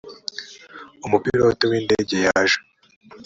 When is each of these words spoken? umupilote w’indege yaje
umupilote 1.05 1.63
w’indege 1.71 2.15
yaje 2.25 2.57